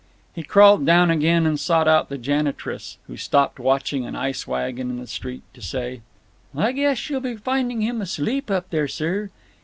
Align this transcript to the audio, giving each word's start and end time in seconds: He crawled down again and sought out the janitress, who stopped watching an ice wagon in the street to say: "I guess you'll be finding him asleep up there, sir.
He 0.33 0.41
crawled 0.41 0.83
down 0.83 1.11
again 1.11 1.45
and 1.45 1.59
sought 1.59 1.87
out 1.87 2.09
the 2.09 2.17
janitress, 2.17 2.97
who 3.05 3.15
stopped 3.17 3.59
watching 3.59 4.03
an 4.03 4.15
ice 4.15 4.47
wagon 4.47 4.89
in 4.89 4.97
the 4.97 5.05
street 5.05 5.43
to 5.53 5.61
say: 5.61 6.01
"I 6.57 6.71
guess 6.71 7.07
you'll 7.07 7.21
be 7.21 7.35
finding 7.35 7.81
him 7.81 8.01
asleep 8.01 8.49
up 8.49 8.71
there, 8.71 8.87
sir. 8.87 9.29